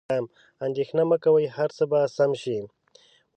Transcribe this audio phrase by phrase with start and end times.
[0.65, 2.57] اندیښنه مه کوئ، هر څه به سم شي.